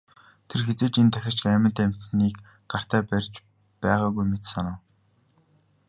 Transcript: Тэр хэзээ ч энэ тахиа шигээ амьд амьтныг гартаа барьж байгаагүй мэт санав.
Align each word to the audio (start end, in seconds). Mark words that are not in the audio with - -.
Тэр 0.47 0.61
хэзээ 0.67 0.89
ч 0.93 0.95
энэ 1.01 1.11
тахиа 1.13 1.31
шигээ 1.35 1.53
амьд 1.57 1.77
амьтныг 1.83 2.35
гартаа 2.71 3.01
барьж 3.09 3.33
байгаагүй 3.81 4.25
мэт 4.27 4.43
санав. 4.51 4.77